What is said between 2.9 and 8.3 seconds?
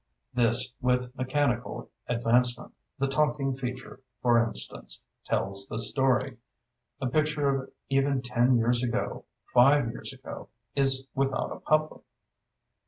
talking feature, for instance—tells the story. A picture of even